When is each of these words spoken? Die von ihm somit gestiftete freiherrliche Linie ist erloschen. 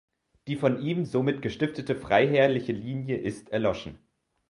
Die 0.47 0.55
von 0.55 0.81
ihm 0.81 1.05
somit 1.05 1.43
gestiftete 1.43 1.95
freiherrliche 1.95 2.71
Linie 2.73 3.17
ist 3.17 3.49
erloschen. 3.51 3.99